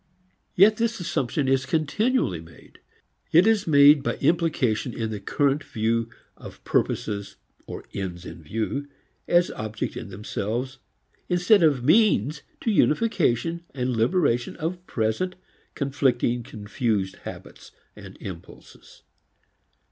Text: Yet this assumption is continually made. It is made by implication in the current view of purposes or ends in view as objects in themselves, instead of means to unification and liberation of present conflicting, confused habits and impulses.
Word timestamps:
Yet 0.55 0.77
this 0.77 0.99
assumption 0.99 1.47
is 1.47 1.67
continually 1.67 2.39
made. 2.41 2.79
It 3.31 3.45
is 3.45 3.67
made 3.67 4.01
by 4.01 4.15
implication 4.15 4.95
in 4.95 5.11
the 5.11 5.19
current 5.19 5.63
view 5.63 6.09
of 6.35 6.63
purposes 6.63 7.35
or 7.67 7.85
ends 7.93 8.25
in 8.25 8.41
view 8.41 8.87
as 9.27 9.51
objects 9.51 9.95
in 9.95 10.09
themselves, 10.09 10.79
instead 11.29 11.61
of 11.61 11.83
means 11.83 12.41
to 12.61 12.71
unification 12.71 13.63
and 13.75 13.95
liberation 13.95 14.55
of 14.55 14.83
present 14.87 15.35
conflicting, 15.75 16.41
confused 16.41 17.17
habits 17.17 17.71
and 17.95 18.17
impulses. 18.21 19.03